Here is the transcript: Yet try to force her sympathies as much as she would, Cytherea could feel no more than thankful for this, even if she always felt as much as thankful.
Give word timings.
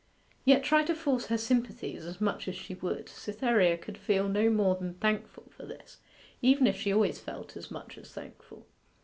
Yet 0.45 0.63
try 0.63 0.83
to 0.85 0.95
force 0.95 1.27
her 1.27 1.37
sympathies 1.37 2.07
as 2.07 2.19
much 2.19 2.47
as 2.47 2.55
she 2.55 2.73
would, 2.73 3.07
Cytherea 3.07 3.77
could 3.77 3.99
feel 3.99 4.27
no 4.27 4.49
more 4.49 4.73
than 4.73 4.95
thankful 4.95 5.43
for 5.55 5.63
this, 5.63 5.97
even 6.41 6.65
if 6.65 6.75
she 6.81 6.91
always 6.91 7.19
felt 7.19 7.55
as 7.55 7.69
much 7.69 7.99
as 7.99 8.11
thankful. 8.11 8.65